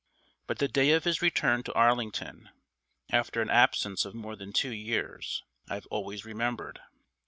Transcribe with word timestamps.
But 0.47 0.57
the 0.57 0.67
day 0.67 0.93
of 0.93 1.03
his 1.03 1.21
return 1.21 1.61
to 1.61 1.73
Arlington, 1.75 2.49
after 3.11 3.39
an 3.39 3.51
absence 3.51 4.03
of 4.03 4.15
more 4.15 4.35
than 4.35 4.51
two 4.51 4.73
years, 4.73 5.43
I 5.69 5.75
have 5.75 5.85
always 5.91 6.25
remembered. 6.25 6.81